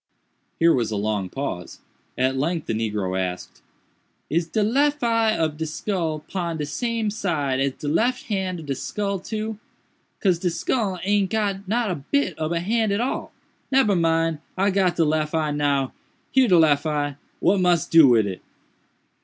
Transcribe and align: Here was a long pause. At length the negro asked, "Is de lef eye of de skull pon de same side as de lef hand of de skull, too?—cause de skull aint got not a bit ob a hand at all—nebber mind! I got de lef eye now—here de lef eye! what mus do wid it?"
Here 0.57 0.73
was 0.73 0.89
a 0.89 0.95
long 0.95 1.29
pause. 1.29 1.79
At 2.17 2.35
length 2.35 2.65
the 2.65 2.73
negro 2.73 3.15
asked, 3.19 3.61
"Is 4.31 4.47
de 4.47 4.63
lef 4.63 5.03
eye 5.03 5.37
of 5.37 5.57
de 5.57 5.67
skull 5.67 6.21
pon 6.27 6.57
de 6.57 6.65
same 6.65 7.11
side 7.11 7.59
as 7.59 7.73
de 7.73 7.87
lef 7.87 8.23
hand 8.23 8.61
of 8.61 8.65
de 8.65 8.73
skull, 8.73 9.19
too?—cause 9.19 10.39
de 10.39 10.49
skull 10.49 10.97
aint 11.03 11.29
got 11.29 11.67
not 11.67 11.91
a 11.91 12.03
bit 12.11 12.33
ob 12.39 12.51
a 12.51 12.61
hand 12.61 12.91
at 12.91 12.99
all—nebber 12.99 13.95
mind! 13.95 14.39
I 14.57 14.71
got 14.71 14.95
de 14.95 15.05
lef 15.05 15.35
eye 15.35 15.51
now—here 15.51 16.47
de 16.47 16.57
lef 16.57 16.87
eye! 16.87 17.17
what 17.39 17.59
mus 17.61 17.85
do 17.85 18.07
wid 18.07 18.25
it?" 18.25 18.41